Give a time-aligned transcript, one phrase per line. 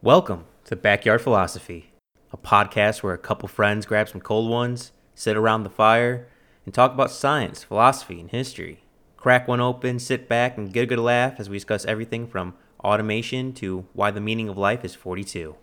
[0.00, 1.90] Welcome to Backyard Philosophy,
[2.32, 6.28] a podcast where a couple friends grab some cold ones, sit around the fire,
[6.64, 8.84] and talk about science, philosophy, and history.
[9.16, 12.54] Crack one open, sit back, and get a good laugh as we discuss everything from
[12.84, 15.56] automation to why the meaning of life is 42.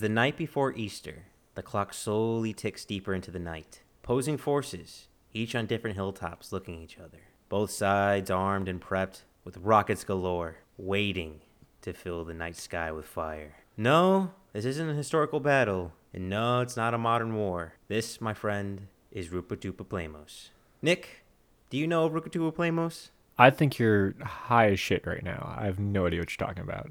[0.00, 1.26] Is the night before Easter.
[1.56, 3.82] The clock slowly ticks deeper into the night.
[4.02, 7.18] Posing forces, each on different hilltops, looking at each other.
[7.50, 11.40] Both sides armed and prepped, with rockets galore, waiting
[11.82, 13.56] to fill the night sky with fire.
[13.76, 17.74] No, this isn't a historical battle, and no, it's not a modern war.
[17.88, 20.48] This, my friend, is Rupatupa Plamos.
[20.80, 21.24] Nick,
[21.68, 23.10] do you know Rupatupa Plamos?
[23.36, 25.54] I think you're high as shit right now.
[25.58, 26.90] I have no idea what you're talking about.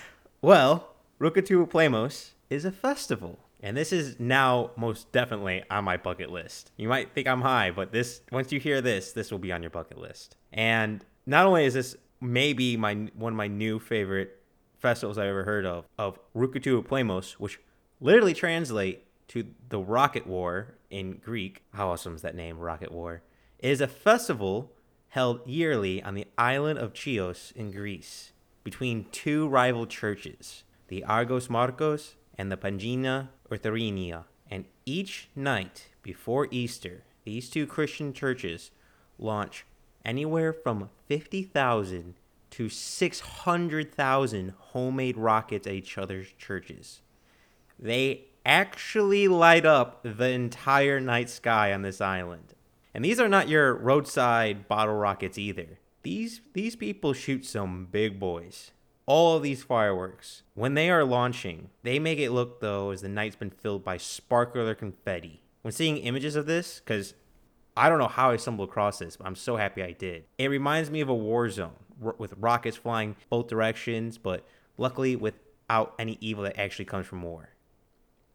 [0.40, 0.91] well,
[1.22, 3.38] Rukatu Plamos is a festival.
[3.62, 6.72] And this is now most definitely on my bucket list.
[6.76, 9.62] You might think I'm high, but this once you hear this, this will be on
[9.62, 10.34] your bucket list.
[10.52, 14.42] And not only is this maybe my one of my new favorite
[14.78, 17.60] festivals I've ever heard of, of Rukatu Plamos, which
[18.00, 21.62] literally translate to the Rocket War in Greek.
[21.72, 23.22] How awesome is that name, Rocket War?
[23.60, 24.72] It is a festival
[25.10, 28.32] held yearly on the island of Chios in Greece
[28.64, 34.24] between two rival churches the Agios Marcos, and the Pangina Eutherinia.
[34.50, 38.72] And each night before Easter, these two Christian churches
[39.18, 39.64] launch
[40.04, 42.12] anywhere from 50,000
[42.50, 47.00] to 600,000 homemade rockets at each other's churches.
[47.78, 52.52] They actually light up the entire night sky on this island.
[52.92, 55.78] And these are not your roadside bottle rockets either.
[56.02, 58.72] These these people shoot some big boys
[59.06, 63.08] all of these fireworks, when they are launching, they make it look though as the
[63.08, 65.42] night's been filled by sparkler confetti.
[65.62, 67.14] When seeing images of this, because
[67.76, 70.24] I don't know how I stumbled across this, but I'm so happy I did.
[70.38, 74.44] It reminds me of a war zone with rockets flying both directions, but
[74.76, 77.50] luckily without any evil that actually comes from war.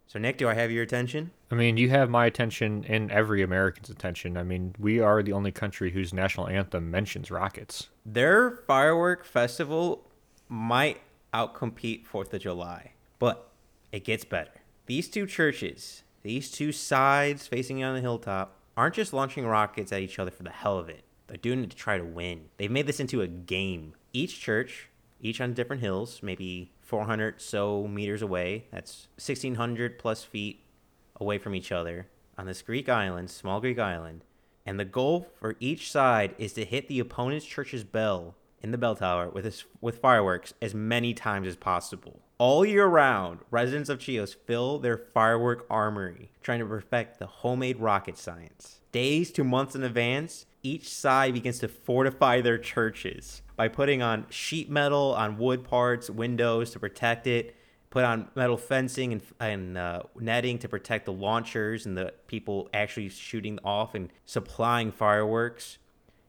[0.08, 1.31] So, Nick, do I have your attention?
[1.52, 4.38] I mean, you have my attention and every American's attention.
[4.38, 7.90] I mean, we are the only country whose national anthem mentions rockets.
[8.06, 10.06] Their firework festival
[10.50, 11.02] might
[11.34, 13.50] outcompete Fourth of July, but
[13.91, 14.52] it gets better.
[14.85, 20.02] These two churches, these two sides facing on the hilltop, aren't just launching rockets at
[20.02, 21.03] each other for the hell of it.
[21.28, 22.46] They're doing it to try to win.
[22.58, 23.94] They've made this into a game.
[24.13, 30.64] Each church, each on different hills, maybe 400 so meters away, that's 1,600 plus feet
[31.19, 34.24] away from each other on this Greek island, small Greek island.
[34.66, 38.78] And the goal for each side is to hit the opponent's church's bell in the
[38.78, 42.22] bell tower with his, with fireworks as many times as possible.
[42.40, 47.79] All year round, residents of Chios fill their firework armory, trying to perfect the homemade
[47.79, 48.81] rocket science.
[48.91, 54.25] Days to months in advance, each side begins to fortify their churches by putting on
[54.29, 57.56] sheet metal on wood parts, windows to protect it,
[57.90, 62.69] put on metal fencing and, and uh, netting to protect the launchers and the people
[62.73, 65.79] actually shooting off and supplying fireworks.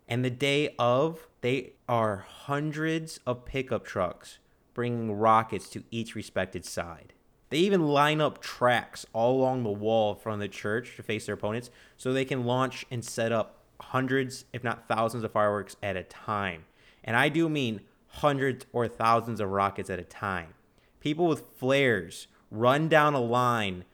[0.09, 4.39] And the day of, they are hundreds of pickup trucks
[4.73, 7.13] bringing rockets to each respected side.
[7.51, 11.35] They even line up tracks all along the wall of the church to face their
[11.35, 15.97] opponents so they can launch and set up hundreds, if not thousands, of fireworks at
[15.97, 16.65] a time.
[17.05, 20.55] And I do mean hundreds or thousands of rockets at a time.
[21.01, 23.85] People with flares run down a line,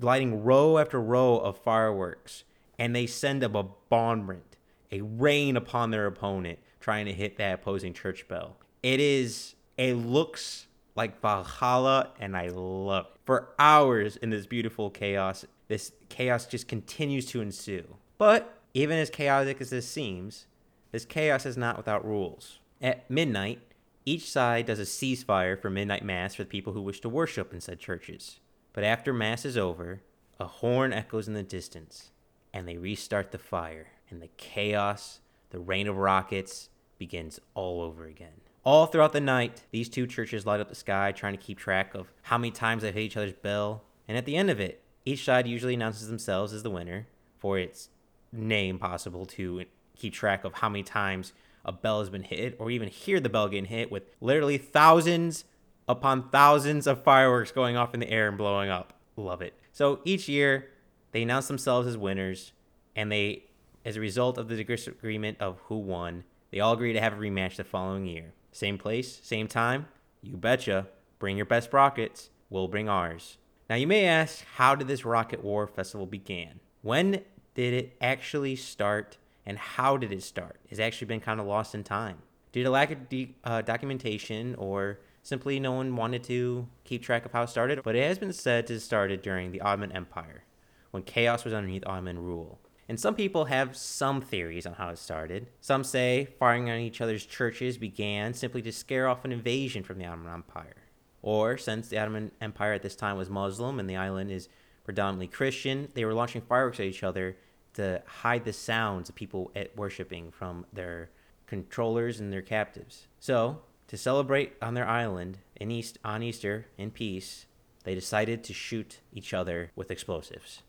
[0.00, 2.44] lighting row after row of fireworks,
[2.78, 4.47] and they send up a bombardment
[4.90, 8.56] a rain upon their opponent trying to hit that opposing church bell.
[8.82, 13.12] It is, it looks like Valhalla, and I love it.
[13.24, 17.96] For hours in this beautiful chaos, this chaos just continues to ensue.
[18.16, 20.46] But even as chaotic as this seems,
[20.92, 22.58] this chaos is not without rules.
[22.80, 23.60] At midnight,
[24.06, 27.52] each side does a ceasefire for midnight mass for the people who wish to worship
[27.52, 28.40] in said churches.
[28.72, 30.00] But after mass is over,
[30.40, 32.10] a horn echoes in the distance,
[32.54, 35.20] and they restart the fire and the chaos,
[35.50, 36.68] the rain of rockets
[36.98, 38.40] begins all over again.
[38.64, 41.94] All throughout the night, these two churches light up the sky trying to keep track
[41.94, 43.84] of how many times they've hit each other's bell.
[44.06, 47.06] And at the end of it, each side usually announces themselves as the winner
[47.38, 47.88] for its
[48.32, 49.64] name possible to
[49.96, 51.32] keep track of how many times
[51.64, 55.44] a bell has been hit or even hear the bell getting hit with literally thousands
[55.88, 58.92] upon thousands of fireworks going off in the air and blowing up.
[59.16, 59.54] Love it.
[59.72, 60.68] So each year,
[61.12, 62.52] they announce themselves as winners
[62.94, 63.44] and they
[63.88, 67.16] as a result of the disagreement of who won, they all agree to have a
[67.16, 68.34] rematch the following year.
[68.52, 69.86] Same place, same time.
[70.20, 70.88] You betcha.
[71.18, 72.28] Bring your best rockets.
[72.50, 73.38] we'll bring ours.
[73.70, 76.60] Now, you may ask, how did this Rocket War Festival begin?
[76.82, 77.24] When
[77.54, 80.56] did it actually start, and how did it start?
[80.68, 82.18] It's actually been kind of lost in time.
[82.52, 87.24] Due to lack of de- uh, documentation or simply no one wanted to keep track
[87.24, 89.92] of how it started, but it has been said to have started during the Ottoman
[89.92, 90.44] Empire,
[90.90, 92.58] when Chios was underneath Ottoman rule.
[92.88, 95.48] And some people have some theories on how it started.
[95.60, 99.98] Some say firing on each other's churches began simply to scare off an invasion from
[99.98, 100.76] the Ottoman Empire.
[101.20, 104.48] Or, since the Ottoman Empire at this time was Muslim and the island is
[104.84, 107.36] predominantly Christian, they were launching fireworks at each other
[107.74, 111.10] to hide the sounds of people at worshiping from their
[111.46, 113.06] controllers and their captives.
[113.20, 117.44] So, to celebrate on their island in East on Easter in peace,
[117.84, 120.62] they decided to shoot each other with explosives.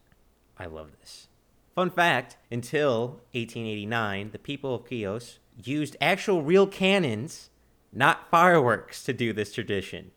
[0.57, 1.28] I love this.
[1.79, 7.51] Fun fact, until 1889, the people of Chios used actual real cannons,
[7.93, 10.11] not fireworks, to do this tradition.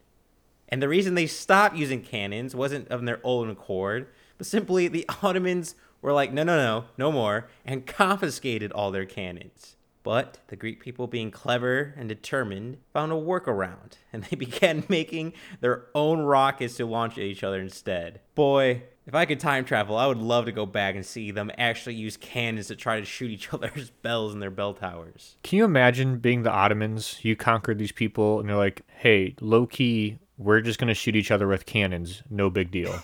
[0.69, 5.09] And the reason they stopped using cannons wasn't of their own accord, but simply the
[5.23, 9.77] Ottomans were like, no, no, no, no more, and confiscated all their cannons.
[10.03, 15.35] But the Greek people, being clever and determined, found a workaround, and they began making
[15.61, 18.19] their own rockets to launch at each other instead.
[18.35, 21.51] Boy, if I could time travel, I would love to go back and see them
[21.59, 25.37] actually use cannons to try to shoot each other's bells in their bell towers.
[25.43, 27.19] Can you imagine being the Ottomans?
[27.23, 31.31] You conquered these people, and they're like, "Hey, low key, we're just gonna shoot each
[31.31, 32.23] other with cannons.
[32.31, 32.95] No big deal."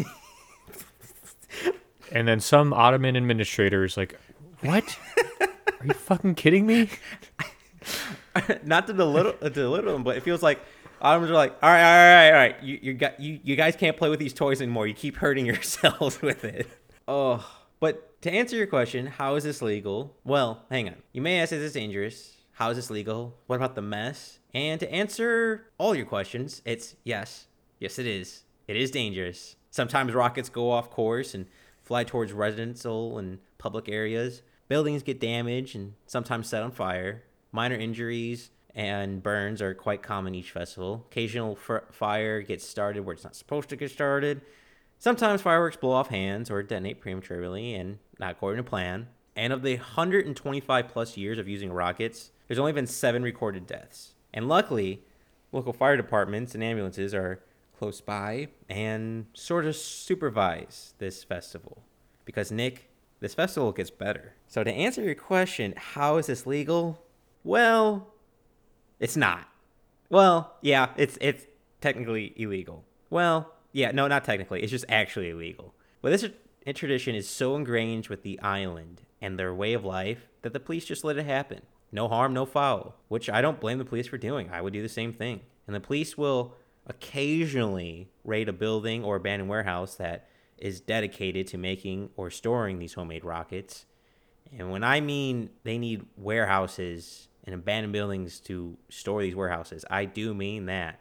[2.13, 4.19] and then some Ottoman administrator is like,
[4.61, 4.99] "What?
[5.81, 6.91] Are you fucking kidding me?"
[8.65, 10.61] Not to belittle, to belittle them, but it feels like
[11.01, 13.97] Are like, all right, all right, all right, you you got you you guys can't
[13.97, 14.87] play with these toys anymore.
[14.87, 16.69] You keep hurting yourselves with it.
[17.07, 17.49] Oh,
[17.81, 20.17] but to answer your question, how is this legal?
[20.25, 20.97] Well, hang on.
[21.13, 22.37] You may ask, is this dangerous?
[22.53, 23.37] How is this legal?
[23.47, 24.41] What about the mess?
[24.53, 27.47] And to answer all your questions, it's yes,
[27.79, 28.43] yes, it is.
[28.67, 29.55] It is dangerous.
[29.71, 31.47] Sometimes rockets go off course and
[31.83, 34.43] fly towards residential and public areas.
[34.67, 37.23] Buildings get damaged and sometimes set on fire.
[37.53, 41.07] Minor injuries and burns are quite common each festival.
[41.11, 44.41] Occasional f- fire gets started where it's not supposed to get started.
[44.99, 49.09] Sometimes fireworks blow off hands or detonate prematurely and not according to plan.
[49.37, 54.15] And of the 125 plus years of using rockets, there's only been seven recorded deaths.
[54.35, 55.05] And luckily,
[55.53, 57.41] local fire departments and ambulances are
[57.79, 61.85] close by and sort of supervise this festival.
[62.25, 62.91] Because, Nick,
[63.21, 64.35] this festival gets better.
[64.49, 67.03] So, to answer your question, how is this legal?
[67.45, 68.13] Well,
[69.01, 69.49] it's not.
[70.11, 71.45] Well, yeah, it's it's
[71.81, 72.85] technically illegal.
[73.11, 74.63] Well, yeah, no, not technically.
[74.63, 75.75] It's just actually illegal.
[76.03, 76.27] But this
[76.75, 80.85] tradition is so ingrained with the island and their way of life that the police
[80.85, 81.63] just let it happen.
[81.91, 84.51] No harm, no foul, which I don't blame the police for doing.
[84.51, 85.41] I would do the same thing.
[85.67, 86.55] And the police will
[86.87, 92.95] occasionally raid a building or abandoned warehouse that is dedicated to making or storing these
[92.95, 93.87] homemade rockets.
[94.57, 100.05] And when I mean they need warehouses and abandoned buildings to store these warehouses, I
[100.05, 101.01] do mean that.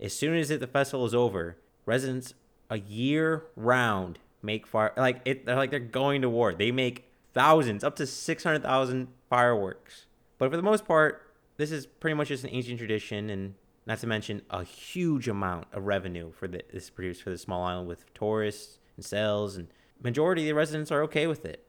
[0.00, 2.34] As soon as the festival is over, residents
[2.70, 5.44] a year round make fire like it.
[5.44, 6.54] They're like they're going to war.
[6.54, 10.06] They make thousands, up to six hundred thousand fireworks.
[10.38, 13.54] But for the most part, this is pretty much just an ancient tradition, and
[13.86, 17.64] not to mention a huge amount of revenue for the, this produced for the small
[17.64, 19.66] island with tourists and sales, and
[20.00, 21.64] majority of the residents are okay with it.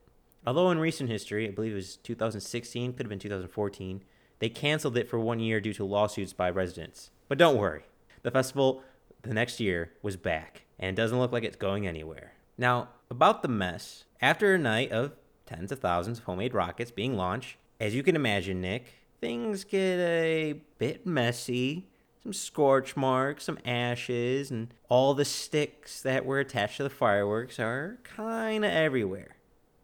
[0.46, 4.02] Although in recent history, I believe it was 2016, could have been 2014,
[4.40, 7.10] they canceled it for one year due to lawsuits by residents.
[7.28, 7.84] But don't worry,
[8.22, 8.82] the festival
[9.22, 12.32] the next year was back, and it doesn't look like it's going anywhere.
[12.58, 15.12] Now, about the mess, after a night of
[15.46, 18.86] tens of thousands of homemade rockets being launched, as you can imagine, Nick,
[19.20, 21.86] things get a bit messy.
[22.22, 27.58] Some scorch marks, some ashes, and all the sticks that were attached to the fireworks
[27.58, 29.36] are kind of everywhere.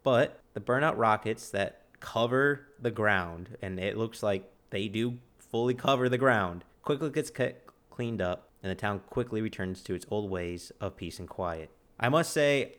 [0.02, 5.74] But the burnout rockets that cover the ground, and it looks like they do fully
[5.74, 7.30] cover the ground, quickly gets
[7.90, 11.70] cleaned up, and the town quickly returns to its old ways of peace and quiet.
[11.98, 12.76] I must say,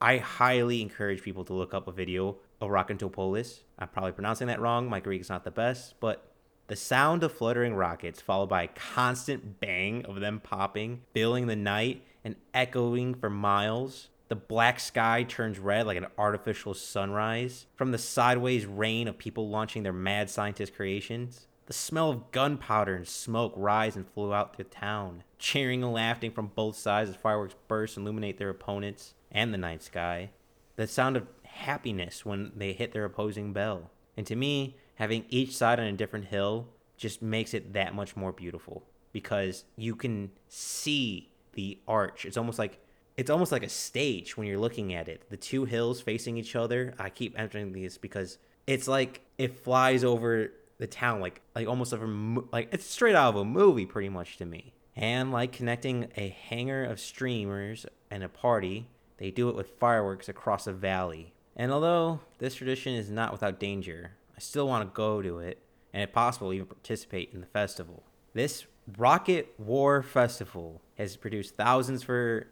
[0.00, 3.60] I highly encourage people to look up a video of Rockentopolis.
[3.78, 4.88] I'm probably pronouncing that wrong.
[4.88, 6.32] My Greek is not the best, but
[6.68, 11.56] the sound of fluttering rockets, followed by a constant bang of them popping, filling the
[11.56, 14.08] night and echoing for miles.
[14.28, 17.66] The black sky turns red like an artificial sunrise.
[17.76, 21.46] From the sideways rain of people launching their mad scientist creations.
[21.66, 26.30] The smell of gunpowder and smoke rise and flow out through town, cheering and laughing
[26.30, 30.30] from both sides as fireworks burst and illuminate their opponents and the night sky.
[30.76, 33.90] The sound of happiness when they hit their opposing bell.
[34.16, 38.16] And to me, having each side on a different hill just makes it that much
[38.16, 42.24] more beautiful because you can see the arch.
[42.24, 42.78] It's almost like
[43.16, 45.28] it's almost like a stage when you're looking at it.
[45.30, 46.94] The two hills facing each other.
[46.98, 51.92] I keep entering these because it's like it flies over the town like like almost
[51.92, 54.74] like a, like it's straight out of a movie pretty much to me.
[54.94, 60.28] And like connecting a hangar of streamers and a party, they do it with fireworks
[60.28, 61.34] across a valley.
[61.54, 65.58] And although this tradition is not without danger, I still want to go to it
[65.92, 68.02] and if possible even participate in the festival.
[68.34, 68.66] This
[68.98, 72.46] Rocket War Festival has produced thousands for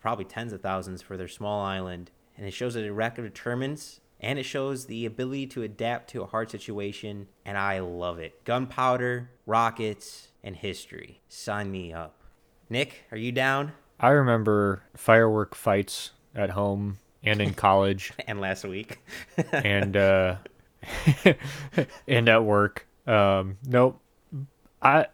[0.00, 4.00] probably tens of thousands for their small island and it shows that a record determines
[4.20, 8.44] and it shows the ability to adapt to a hard situation, and I love it.
[8.44, 11.20] Gunpowder, rockets, and history.
[11.28, 12.14] Sign me up.
[12.70, 13.72] Nick, are you down?
[14.00, 19.00] I remember firework fights at home and in college and last week.
[19.52, 20.36] and uh
[22.08, 22.86] and at work.
[23.06, 24.00] Um nope.
[24.82, 25.06] I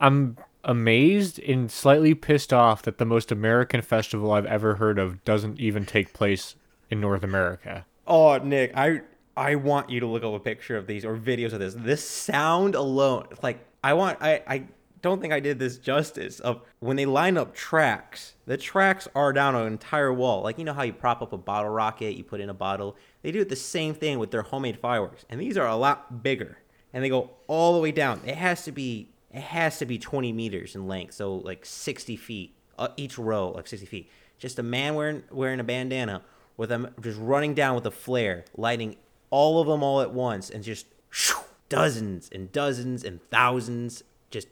[0.00, 5.24] I'm amazed and slightly pissed off that the most American festival I've ever heard of
[5.24, 6.56] doesn't even take place
[6.90, 7.86] in North America.
[8.06, 9.00] Oh, Nick, I
[9.36, 11.74] I want you to look up a picture of these or videos of this.
[11.74, 14.64] This sound alone, like I want I I
[15.02, 18.34] don't think I did this justice of when they line up tracks.
[18.46, 20.42] The tracks are down an entire wall.
[20.42, 22.96] Like you know how you prop up a bottle rocket, you put in a bottle.
[23.22, 26.24] They do it the same thing with their homemade fireworks, and these are a lot
[26.24, 26.58] bigger,
[26.92, 28.20] and they go all the way down.
[28.24, 32.16] It has to be it has to be 20 meters in length, so like 60
[32.16, 34.10] feet uh, each row, like 60 feet.
[34.38, 36.22] Just a man wearing wearing a bandana
[36.56, 38.96] with them just running down with a flare, lighting
[39.28, 41.36] all of them all at once, and just shoo,
[41.68, 44.48] dozens and dozens and thousands just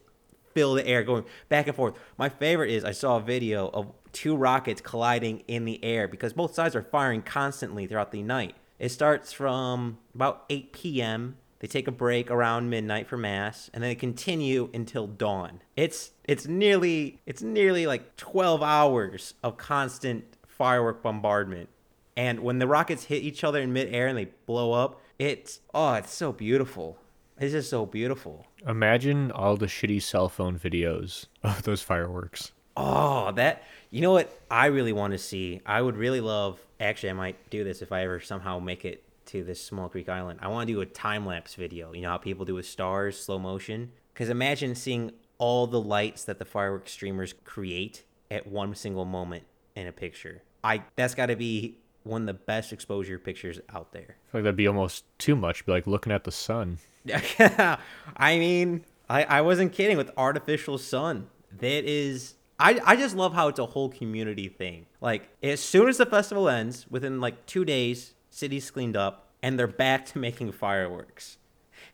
[0.53, 1.95] fill the air, going back and forth.
[2.19, 6.35] My favorite is I saw a video of two rockets colliding in the air because
[6.35, 8.55] both sides are firing constantly throughout the night.
[8.79, 11.37] It starts from about 8 p.m.
[11.61, 15.63] They take a break around midnight for mass, and then they continue until dawn.
[15.77, 21.69] It's it's nearly it's nearly like 12 hours of constant firework bombardment
[22.17, 25.95] and when the rockets hit each other in midair and they blow up, it's oh,
[25.95, 26.99] it's so beautiful.
[27.39, 28.47] It's just so beautiful.
[28.67, 32.53] Imagine all the shitty cell phone videos of those fireworks.
[32.77, 35.61] Oh, that you know what I really want to see.
[35.67, 36.61] I would really love.
[36.81, 39.04] Actually, I might do this if I ever somehow make it
[39.35, 40.39] to this small creek island.
[40.43, 41.93] I want to do a time lapse video.
[41.93, 43.91] You know how people do with stars, slow motion.
[44.13, 49.43] Because imagine seeing all the lights that the fireworks streamers create at one single moment
[49.75, 50.43] in a picture.
[50.63, 54.17] I that's got to be one of the best exposure pictures out there.
[54.29, 55.67] I feel like that'd be almost too much.
[55.67, 56.79] Be like looking at the sun.
[57.09, 61.27] I mean, I, I wasn't kidding with artificial sun.
[61.59, 64.87] That is I, I just love how it's a whole community thing.
[65.01, 69.59] Like as soon as the festival ends, within like two days, city's cleaned up and
[69.59, 71.37] they're back to making fireworks.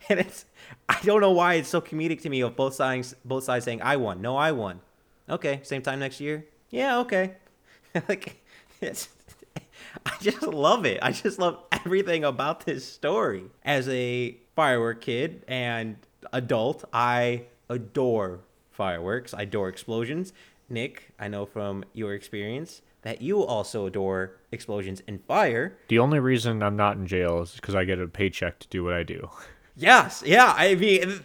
[0.09, 0.47] And it's
[0.89, 3.83] I don't know why it's so comedic to me of both sides both sides saying
[3.83, 4.23] I won.
[4.23, 4.81] No, I won.
[5.29, 6.47] Okay, same time next year?
[6.71, 7.35] Yeah, okay.
[8.09, 8.43] like
[8.81, 9.09] it's
[10.07, 11.01] I just love it.
[11.03, 13.45] I just love everything about this story.
[13.63, 15.97] As a firework kid and
[16.33, 18.41] adult, I adore
[18.71, 19.35] fireworks.
[19.35, 20.33] I adore explosions.
[20.71, 25.79] Nick, I know from your experience that you also adore explosions and fire.
[25.89, 28.85] The only reason I'm not in jail is because I get a paycheck to do
[28.85, 29.31] what I do.
[29.77, 30.53] Yes, yeah.
[30.55, 31.23] I mean,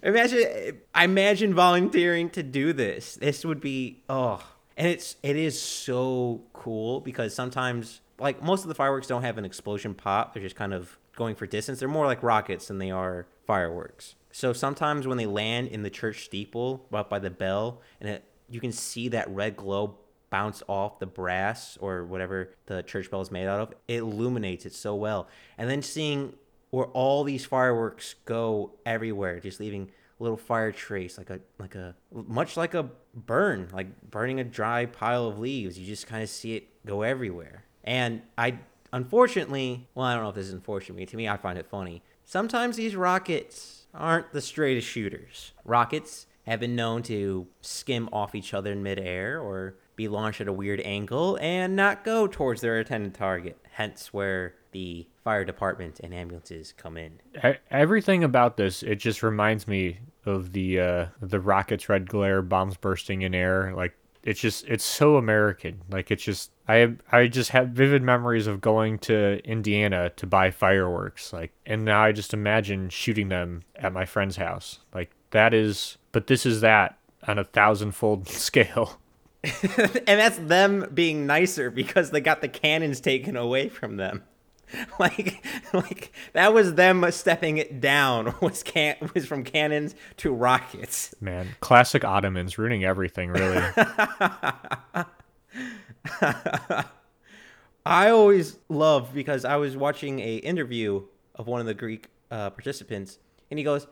[0.00, 3.16] imagine I imagine volunteering to do this.
[3.16, 4.44] This would be oh,
[4.76, 9.38] and it's it is so cool because sometimes like most of the fireworks don't have
[9.38, 10.34] an explosion pop.
[10.34, 11.80] They're just kind of going for distance.
[11.80, 14.14] They're more like rockets than they are fireworks.
[14.30, 18.24] So sometimes when they land in the church steeple, up by the bell, and it,
[18.48, 19.96] you can see that red glow
[20.30, 24.66] bounce off the brass or whatever the church bell is made out of, it illuminates
[24.66, 25.28] it so well.
[25.56, 26.34] And then seeing
[26.70, 31.94] where all these fireworks go everywhere, just leaving little fire trace, like a like a
[32.12, 35.78] much like a burn, like burning a dry pile of leaves.
[35.78, 37.64] You just kind of see it go everywhere.
[37.84, 38.58] And I,
[38.92, 41.08] unfortunately, well, I don't know if this is unfortunate.
[41.08, 42.02] To me, I find it funny.
[42.24, 45.52] Sometimes these rockets aren't the straightest shooters.
[45.64, 50.48] Rockets have been known to skim off each other in midair or be launched at
[50.48, 53.58] a weird angle and not go towards their intended target.
[53.72, 57.18] Hence, where the fire department and ambulances come in.
[57.70, 62.76] Everything about this, it just reminds me of the uh, the rockets, red glare, bombs
[62.76, 63.72] bursting in air.
[63.74, 65.82] Like it's just it's so American.
[65.90, 70.50] Like it's just I I just have vivid memories of going to Indiana to buy
[70.50, 71.32] fireworks.
[71.32, 74.80] Like and now I just imagine shooting them at my friend's house.
[74.92, 78.98] Like that is but this is that on a thousandfold scale.
[79.44, 84.22] and that's them being nicer because they got the cannons taken away from them.
[84.98, 85.44] like
[85.74, 91.48] like that was them stepping it down was can was from cannons to rockets Man,
[91.60, 93.62] classic Ottomans ruining everything, really.
[97.84, 101.02] i always love because i was watching a interview
[101.36, 103.18] of one of the greek uh, participants
[103.50, 103.86] and he goes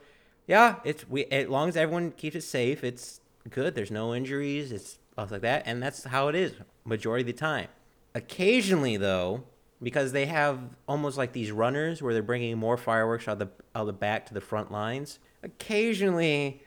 [0.47, 4.71] yeah it's we as long as everyone keeps it safe it's good there's no injuries
[4.71, 7.67] it's stuff like that and that's how it is majority of the time
[8.13, 9.43] occasionally though
[9.81, 13.49] because they have almost like these runners where they're bringing more fireworks out of the
[13.75, 15.19] out of the back to the front lines.
[15.43, 16.63] Occasionally,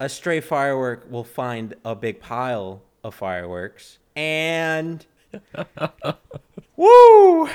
[0.00, 5.04] a stray firework will find a big pile of fireworks, and
[6.76, 7.48] woo,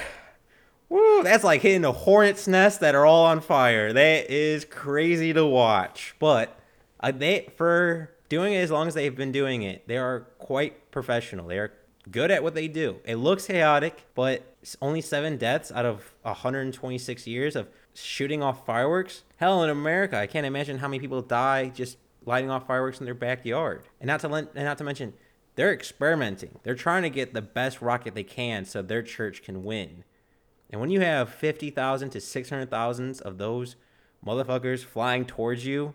[0.90, 3.94] woo, that's like hitting a hornet's nest that are all on fire.
[3.94, 6.60] That is crazy to watch, but
[7.00, 10.92] uh, they for doing it as long as they've been doing it, they are quite
[10.92, 11.48] professional.
[11.48, 11.74] They are
[12.12, 12.98] good at what they do.
[13.06, 14.44] It looks chaotic, but
[14.82, 19.24] only seven deaths out of 126 years of shooting off fireworks.
[19.38, 23.06] Hell, in America, I can't imagine how many people die just lighting off fireworks in
[23.06, 23.84] their backyard.
[24.00, 25.14] And not to and not to mention,
[25.56, 26.60] they're experimenting.
[26.64, 30.04] They're trying to get the best rocket they can so their church can win.
[30.70, 33.76] And when you have 50,000 to 600,000 of those
[34.26, 35.94] motherfuckers flying towards you,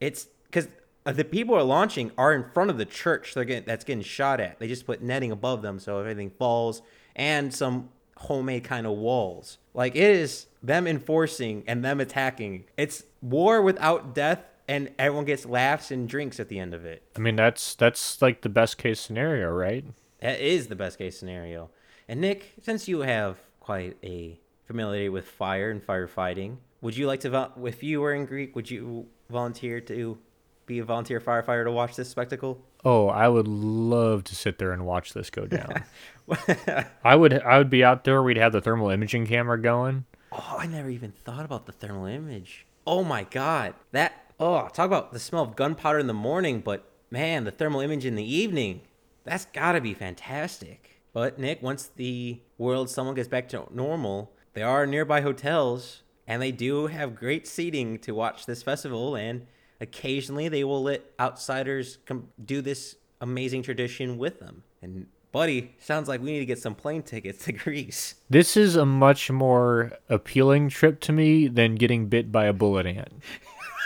[0.00, 0.68] it's because
[1.06, 4.02] uh, the people are launching are in front of the church they're getting, that's getting
[4.02, 4.58] shot at.
[4.58, 6.82] They just put netting above them so if anything falls
[7.16, 9.58] and some homemade kind of walls.
[9.72, 12.64] Like it is them enforcing and them attacking.
[12.76, 17.02] It's war without death and everyone gets laughs and drinks at the end of it.
[17.16, 19.84] I mean, that's that's like the best case scenario, right?
[20.20, 21.70] That is the best case scenario.
[22.06, 27.20] And Nick, since you have quite a familiarity with fire and firefighting, would you like
[27.20, 30.18] to, if you were in Greek, would you volunteer to
[30.66, 32.64] be a volunteer firefighter to watch this spectacle?
[32.84, 35.84] Oh, I would love to sit there and watch this go down.
[37.04, 38.22] I would I would be out there.
[38.22, 40.06] We'd have the thermal imaging camera going.
[40.32, 42.66] Oh, I never even thought about the thermal image.
[42.86, 46.88] Oh my god, that oh talk about the smell of gunpowder in the morning, but
[47.10, 48.82] man, the thermal image in the evening.
[49.24, 50.99] That's got to be fantastic.
[51.12, 56.40] But Nick, once the world someone gets back to normal, there are nearby hotels and
[56.40, 59.46] they do have great seating to watch this festival and
[59.80, 64.62] occasionally they will let outsiders come do this amazing tradition with them.
[64.82, 68.16] And buddy, sounds like we need to get some plane tickets to Greece.
[68.28, 72.86] This is a much more appealing trip to me than getting bit by a bullet
[72.86, 73.12] ant.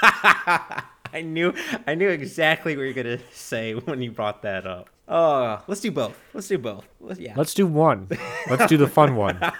[1.14, 1.54] I knew
[1.86, 4.90] I knew exactly what you're gonna say when you brought that up.
[5.06, 6.20] Oh, let's do both.
[6.32, 6.86] Let's do both.
[7.00, 7.34] Let's, yeah.
[7.36, 8.08] Let's do one.
[8.50, 9.38] Let's do the fun one.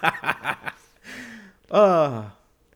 [1.71, 2.29] Uh,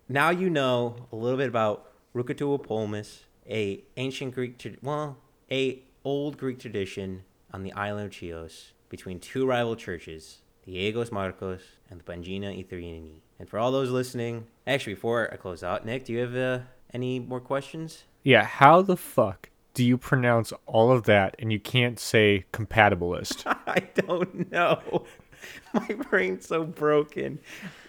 [0.10, 5.18] now you know a little bit about Rukatua Polmis, a ancient Greek, well,
[5.52, 11.12] a old Greek tradition on the island of Chios between two rival churches, the Agios
[11.12, 13.20] Marcos and the Pangina Ithuriani.
[13.38, 16.60] And for all those listening, actually, before I close out, Nick, do you have uh,
[16.92, 18.06] any more questions?
[18.24, 23.44] Yeah, how the fuck do you pronounce all of that and you can't say compatibilist?
[23.68, 25.06] I don't know.
[25.74, 27.40] My brain's so broken.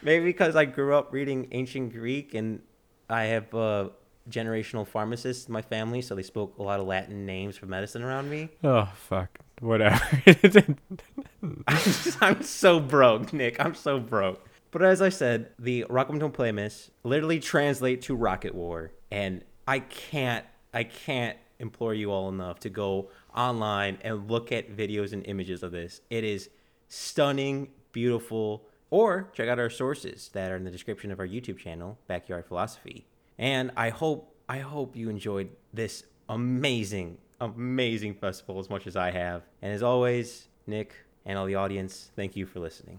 [0.02, 2.60] Maybe because I grew up reading ancient Greek and
[3.08, 3.88] I have uh,
[4.28, 8.02] generational pharmacists in my family, so they spoke a lot of Latin names for medicine
[8.02, 8.50] around me.
[8.62, 10.00] Oh fuck, whatever.
[10.26, 11.64] I'm,
[12.20, 13.58] I'm so broke, Nick.
[13.58, 14.46] I'm so broke.
[14.70, 20.44] But as I said, the Rock'em Plemis literally translate to Rocket War, and I can't,
[20.74, 25.62] I can't implore you all enough to go online and look at videos and images
[25.62, 26.00] of this.
[26.10, 26.50] It is
[26.88, 31.56] stunning, beautiful, or check out our sources that are in the description of our YouTube
[31.56, 33.06] channel, Backyard Philosophy.
[33.38, 39.12] And I hope I hope you enjoyed this amazing, amazing festival as much as I
[39.12, 39.44] have.
[39.62, 42.98] And as always, Nick and all the audience, thank you for listening.